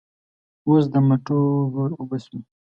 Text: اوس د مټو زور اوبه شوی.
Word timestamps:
اوس 0.67 0.83
د 0.93 0.95
مټو 1.07 1.39
زور 1.73 1.89
اوبه 1.99 2.17
شوی. 2.23 2.39